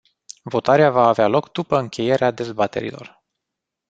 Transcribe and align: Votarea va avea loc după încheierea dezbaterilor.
Votarea 0.43 0.89
va 0.91 1.07
avea 1.07 1.27
loc 1.27 1.51
după 1.51 1.77
încheierea 1.79 2.31
dezbaterilor. 2.31 3.23